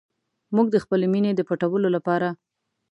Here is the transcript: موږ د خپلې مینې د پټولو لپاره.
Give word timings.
موږ 0.55 0.67
د 0.71 0.77
خپلې 0.83 1.05
مینې 1.13 1.31
د 1.35 1.41
پټولو 1.49 1.87
لپاره. 1.95 2.27